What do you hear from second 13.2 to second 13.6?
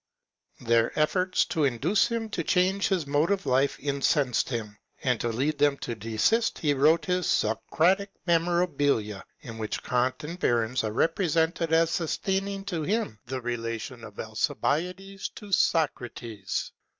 the